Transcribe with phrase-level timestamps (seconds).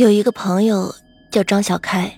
[0.00, 0.94] 有一个朋友
[1.30, 2.10] 叫张小开。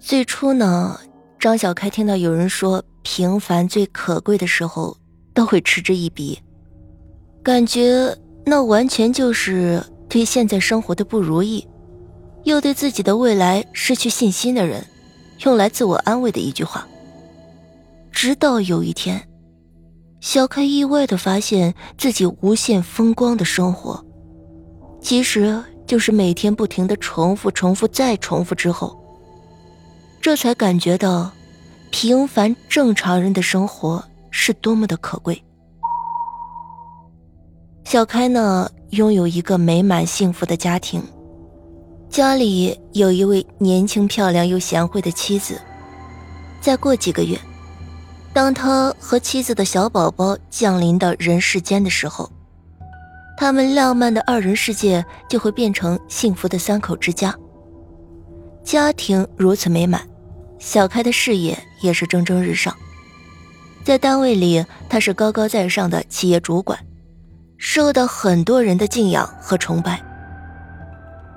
[0.00, 0.98] 最初呢，
[1.38, 4.96] 张小开听到有人说平凡最可贵的时候，
[5.32, 6.36] 都会嗤之以鼻，
[7.44, 8.12] 感觉
[8.44, 11.64] 那完全就是对现在生活的不如意，
[12.42, 14.84] 又对自己的未来失去信心的人，
[15.44, 16.84] 用来自我安慰的一句话。
[18.10, 19.28] 直到有一天，
[20.18, 24.04] 小开意外的发现自己无限风光的生活，
[25.00, 25.62] 其实
[25.92, 28.98] 就是每天不停的重复、重复再重复之后。
[30.22, 31.30] 这才感觉到，
[31.90, 35.44] 平凡正常人的生活是多么的可贵。
[37.84, 41.04] 小开呢，拥有一个美满幸福的家庭，
[42.08, 45.60] 家里有一位年轻漂亮又贤惠的妻子。
[46.62, 47.38] 再过几个月，
[48.32, 52.32] 当他和妻子的小宝宝降临到人世间的时候，
[53.36, 57.34] 他们浪漫的二人世界就会变成幸福的三口之家。
[58.62, 60.00] 家庭如此美满。
[60.58, 62.72] 小开的事业也是蒸蒸日上，
[63.82, 66.78] 在单位里，他是高高在上的企业主管，
[67.58, 70.00] 受到很多人的敬仰和崇拜。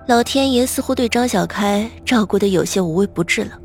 [0.07, 3.59] 老天爷似乎对张小开照顾的有些无微不至了，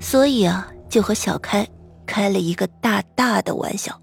[0.00, 1.64] 所以啊，就和小开
[2.04, 3.96] 开了一个大大的玩笑。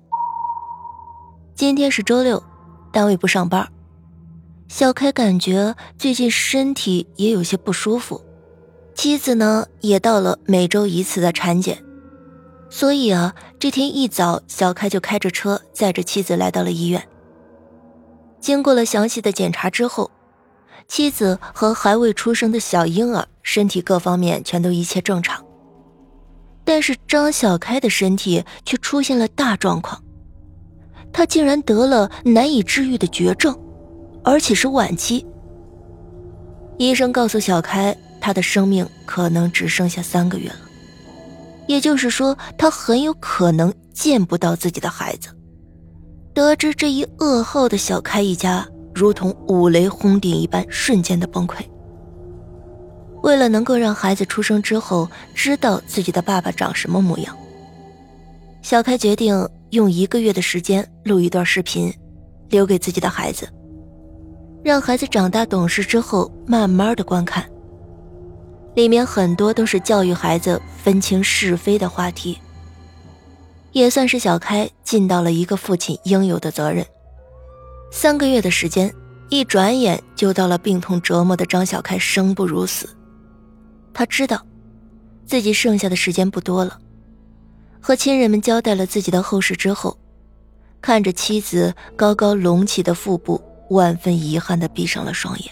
[1.55, 2.42] 今天是周六，
[2.92, 3.70] 单位不上班，
[4.68, 8.22] 小开感觉最近身体也有些不舒服。
[8.95, 11.84] 妻子呢，也到了每周一次的产检，
[12.70, 17.08] 所以啊，这天一早，小开就开着车载着妻子来到了医院。
[18.42, 20.12] 经过了详细的检查之后，
[20.88, 25.45] 妻子和还未出生的小婴儿身体各方面全都一切正常，
[26.66, 30.04] 但是张小开的身体却出现了大状况，
[31.11, 33.58] 他竟然得了难以治愈的绝症，
[34.23, 35.25] 而且是晚期。
[36.77, 37.95] 医生告诉小开。
[38.21, 40.59] 他的生命可能只剩下三个月了，
[41.67, 45.30] 也就是说，他很有可能见不到自己的孩子。
[46.33, 51.61] 得知这一噩耗的小开一家，如同五雷轰顶一般，瞬间的崩溃。
[53.23, 57.33] 为了能够让孩子出生之后知道自己的爸爸长什么模样，
[58.61, 61.94] 小开决定用一个月的时间录一段视频，
[62.50, 63.48] 留给自己的孩子，
[64.64, 67.48] 让孩子长大懂事之后慢慢的观看。
[68.76, 72.38] 里面很多都是教育孩子分清是非的话题，
[73.72, 76.86] 也算是小开尽到了一个父亲应有的责任。
[77.92, 78.94] 三个月的时间，
[79.30, 82.90] 一转眼就到了病痛折磨的张小开生不如死。
[83.94, 84.46] 他知道，
[85.26, 86.80] 自己剩下的时间不多了，
[87.82, 89.98] 和亲人们交代了自己的后事之后，
[90.82, 95.52] 看着妻子高高隆起的腹部，万分遗憾地闭上了双眼。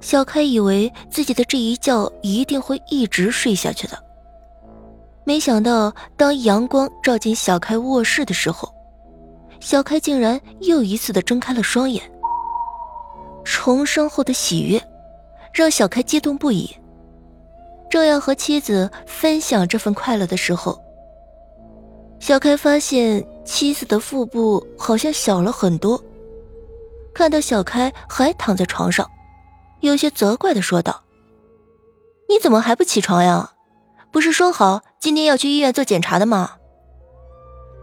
[0.00, 3.98] 小开以为自己的这一觉一定会一直睡下去的，
[5.24, 8.72] 没想到当阳光照进小开卧室的时候，
[9.60, 12.02] 小开竟然又一次的睁开了双眼。
[13.44, 14.82] 重生后的喜悦，
[15.52, 16.74] 让小开激动不已。
[17.90, 20.80] 正要和妻子分享这份快乐的时候，
[22.20, 26.02] 小开发现妻子的腹部好像小了很多。
[27.12, 29.06] 看到小开还躺在床上。
[29.80, 31.02] 有些责怪的说道
[32.28, 33.52] ：“你怎么还不起床呀？
[34.12, 36.56] 不是说好今天要去医院做检查的吗？”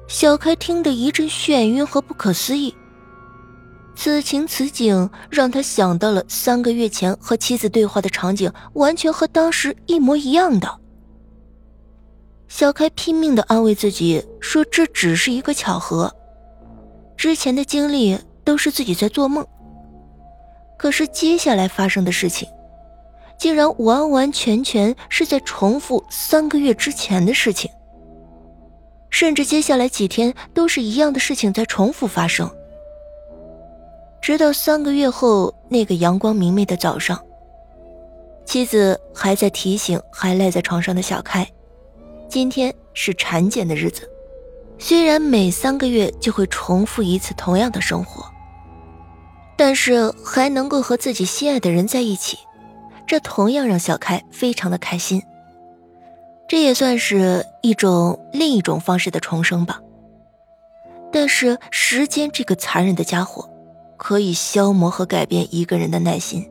[0.08, 2.74] 小开听得一阵眩晕和不可思议。
[4.00, 10.80] 此情此景让他想到了三个月前和妻子对话的场景，完全和当时一模一样的。
[12.48, 16.16] 小开拼命的安慰自己说：“这只是一个巧合，
[17.18, 19.44] 之前的经历都是自己在做梦。”
[20.78, 22.48] 可是接下来发生的事情，
[23.40, 27.72] 竟然完完全全是在重复三个月之前的事情，
[29.10, 32.48] 甚至接下来几天都是一样的事情在重复发生。
[34.22, 37.24] 直到三个月后那个阳光明媚的早上，
[38.46, 41.48] 妻子还在提醒还赖在床上的小开，
[42.28, 44.10] 今天是产检的日子，
[44.78, 48.26] 虽然每三个月就会重复一次同样的生活。
[49.60, 52.38] 但是还能够和自己心爱的人在一起，
[53.08, 55.24] 这同样让小开非常的开心。
[56.48, 59.82] 这也算是一种另一种方式的重生吧。
[61.12, 63.50] 但是时间这个残忍的家伙，
[64.08, 66.50] 可以消磨和改变一个人的耐心。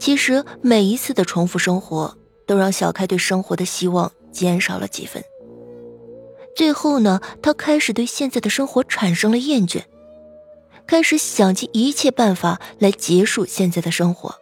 [0.00, 5.22] 其实每一次的重复生活，都让小开对生活的希望减少了几分。
[6.56, 9.82] 最后呢，他开始对现在的生活产生了厌倦。
[10.88, 14.34] 开始想尽一切办法来结束现在的生活。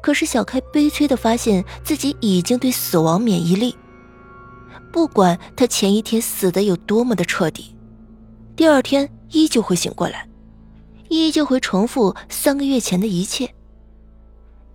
[0.00, 3.76] 可是小开悲催的发现自己已经对死亡免疫力，
[4.90, 7.76] 不管他前一天死的有多么的彻底，
[8.56, 10.26] 第二天依旧会醒过来，
[11.08, 13.48] 依旧会重复三个月前的一切。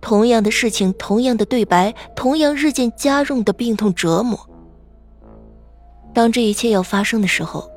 [0.00, 4.38] 同样的事情，同样的对白，同样日渐加重的病痛折磨。
[6.12, 7.68] 当这一切要发生的时候，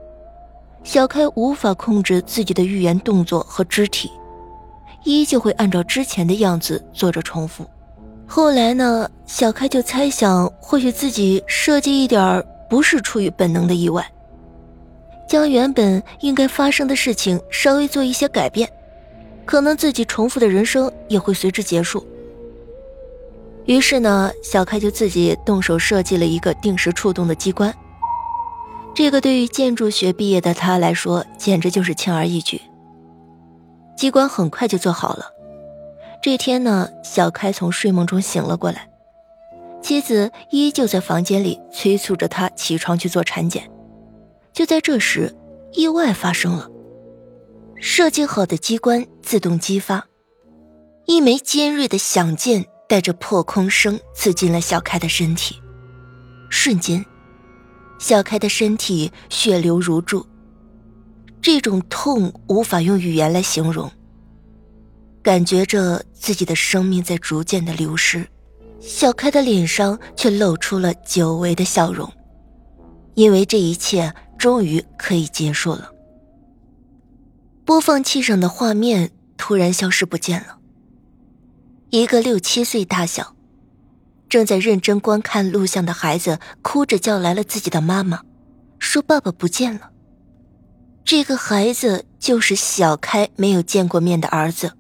[0.84, 4.12] 小开无法控制自己的语言、动作和肢体。
[5.04, 7.66] 依旧会按照之前的样子做着重复。
[8.28, 14.06] 后来呢，小开就猜想，或许自己设计一点不是出于本能的意外，
[15.28, 18.70] 将原本应该发生的事情稍微做一些改变，
[19.46, 22.06] 可能自己重复的人生也会随之结束。
[23.66, 27.74] 于是呢，小开就自己动手设计了一个定时触动的机关。
[28.96, 32.62] 这个对于建筑学毕业的他来说，简直就是轻而易举。
[33.96, 35.26] 机关很快就做好了。
[36.22, 38.88] 这天呢，小开从睡梦中醒了过来，
[39.82, 43.70] 妻子依旧在房间里催促着他起床去做产检。
[44.58, 45.36] 就在这时，
[45.74, 46.68] 意外发生了，
[47.76, 50.08] 设计好的机关自动激发，
[51.06, 55.62] 一枚尖锐的响箭带着破空声刺进了小开的身体，
[56.50, 57.06] 瞬间，
[58.00, 60.26] 小开的身体血流如注。
[61.40, 63.88] 这种痛无法用语言来形容。
[65.22, 68.28] 感觉着自己的生命在逐渐的流失，
[68.80, 72.12] 小开的脸上却露出了久违的笑容，
[73.14, 75.92] 因为这一切终于可以结束了。
[77.66, 80.58] 播放器上的画面突然消失不见了。
[81.90, 83.36] 一个六七岁大小、
[84.30, 88.22] 正在认真观看录像的孩子，哭着叫来了自己的妈妈，
[88.80, 89.92] 说：“爸爸不见了。”
[91.04, 94.74] 这个孩子就是小开没有见过面的儿子。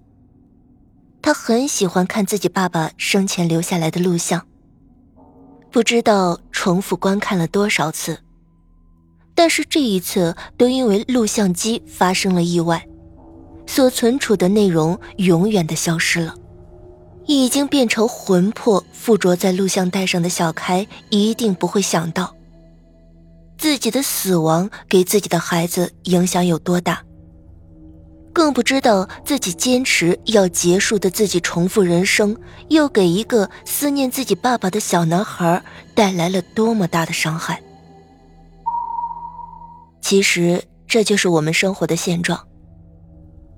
[1.21, 4.45] 他很喜欢看自己爸爸生前留下来的录像，
[5.71, 8.19] 不知道重复观看了多少次，
[9.37, 12.83] 但是这一次都因为录像机发生了意外，
[13.67, 16.33] 所存储的内容永远的消失了。
[17.27, 22.33] 已经变成魂魄附着在录像带上的小开一定不会想到。
[23.59, 27.03] 自己的死亡给自己的孩子影响有多大？
[28.33, 32.35] 更不知道自己坚持要结束的自己重复人生，
[32.69, 35.63] 又给一个思念自己爸爸的小男孩
[35.93, 37.61] 带来了多么大的伤害。
[40.07, 42.47] 其实这就是我们生活的现状，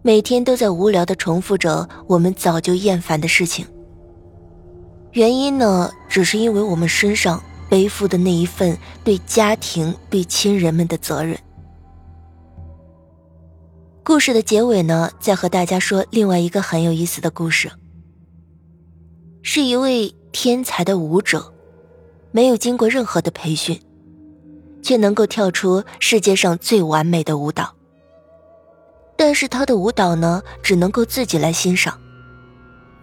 [0.01, 3.67] 每天都在无聊的重复着我们早就厌烦的事情。
[5.11, 7.39] 原因呢，只是因为我们身上。
[7.69, 11.37] 背负的那一份对家庭、对亲人们的责任。
[14.03, 17.71] 故事的结尾呢，再和大家说另外一个很有意思的故事。
[19.43, 21.53] 是一位天才的舞者，
[22.31, 23.79] 没有经过任何的培训，
[24.81, 27.75] 却能够跳出世界上最完美的舞蹈。
[29.15, 31.99] 但是他的舞蹈呢，只能够自己来欣赏，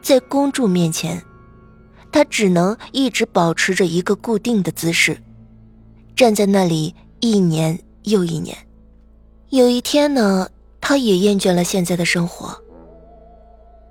[0.00, 1.22] 在公众面前。
[2.12, 5.20] 他只能一直保持着一个固定的姿势，
[6.14, 8.56] 站在那里一年又一年。
[9.50, 10.48] 有一天呢，
[10.80, 12.56] 他也厌倦了现在的生活。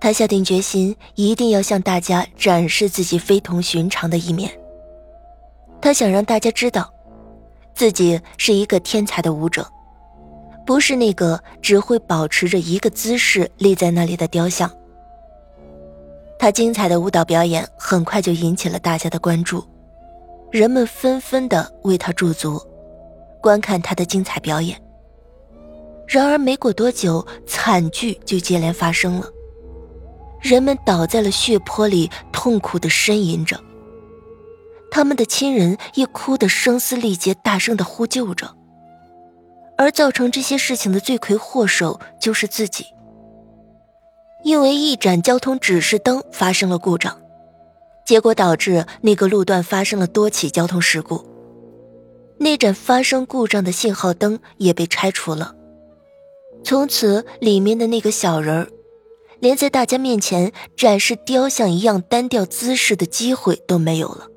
[0.01, 4.51] 他下定决心，一定要向大家展示自己非同寻常的一面。
[5.79, 6.91] 他想让大家知道，
[7.75, 9.67] 自己是一个天才的舞者，
[10.65, 14.71] 不是那个只会保持着一个姿势立在那里的雕像。
[16.39, 19.63] 他精彩的舞蹈表演很快就引起了大家的关注，
[20.51, 22.61] 人们纷纷的为他驻足，
[23.41, 24.81] 观看他的精彩表演。
[26.07, 29.27] 然而没过多久，惨剧就接连发生了，
[30.39, 33.59] 人们倒在了血泊里，痛苦的呻吟着。
[34.95, 38.55] 他们的亲人也哭得声嘶力竭，大声的呼救着。
[39.77, 42.85] 而造成这些事情的罪魁祸首就是自己。
[44.45, 47.19] 因为一盏交通指示灯发生了故障，
[48.05, 51.25] 结果导致那个路段发生了多起交通事故。
[52.37, 55.53] 那盏发生故障的信号灯也被拆除了，
[56.63, 58.69] 从此里面的那个小人儿，
[59.41, 64.29] 连在大家面前展示雕像一样单调姿势的机会都没有了。